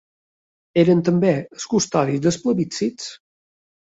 Eren 0.83 1.03
també 1.09 1.33
els 1.39 1.65
custodis 1.73 2.23
dels 2.23 2.39
plebiscits. 2.47 3.11